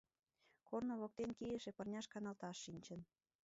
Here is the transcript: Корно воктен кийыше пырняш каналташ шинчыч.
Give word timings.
Корно 0.67 0.93
воктен 1.01 1.31
кийыше 1.37 1.71
пырняш 1.77 2.05
каналташ 2.13 2.57
шинчыч. 2.63 3.01